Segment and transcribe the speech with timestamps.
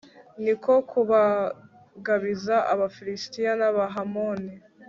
[0.43, 4.53] ni ko kubagabiza abafilisiti n'abahamoni